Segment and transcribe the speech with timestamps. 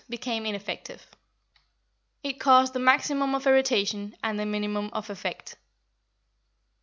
[0.09, 1.05] became ineffective.
[2.23, 5.57] It caused the maximum of irritation and the minimum of effect.